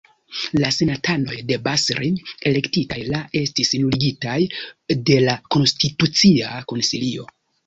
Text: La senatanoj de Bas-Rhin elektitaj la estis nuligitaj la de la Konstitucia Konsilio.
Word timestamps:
La 0.61 0.69
senatanoj 0.75 1.35
de 1.51 1.57
Bas-Rhin 1.67 2.17
elektitaj 2.51 2.97
la 3.09 3.19
estis 3.43 3.71
nuligitaj 3.83 4.39
la 4.55 4.99
de 5.11 5.19
la 5.29 5.37
Konstitucia 5.59 6.59
Konsilio. 6.75 7.29